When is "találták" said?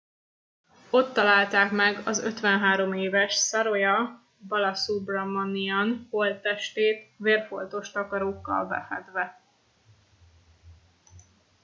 1.13-1.71